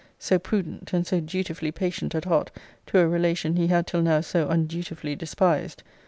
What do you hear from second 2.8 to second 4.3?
to a relation he had till now